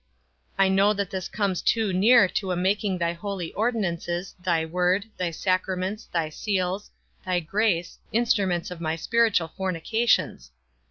I 0.57 0.67
know 0.67 0.93
that 0.93 1.11
this 1.11 1.27
comes 1.27 1.61
too 1.61 1.93
near 1.93 2.27
to 2.29 2.51
a 2.51 2.55
making 2.55 2.97
thy 2.97 3.13
holy 3.13 3.53
ordinances, 3.53 4.33
thy 4.43 4.65
word, 4.65 5.05
thy 5.15 5.29
sacraments, 5.29 6.05
thy 6.07 6.29
seals, 6.29 6.89
thy 7.23 7.39
grace, 7.39 7.99
instruments 8.11 8.71
of 8.71 8.81
my 8.81 8.95
spiritual 8.95 9.49
fornications. 9.49 10.49